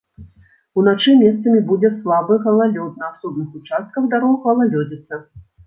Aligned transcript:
Уначы 0.83 1.11
месцамі 1.23 1.59
будзе 1.73 1.91
слабы 1.99 2.39
галалёд, 2.47 2.91
на 3.03 3.13
асобных 3.13 3.49
участках 3.63 4.11
дарог 4.17 4.35
галалёдзіца. 4.51 5.25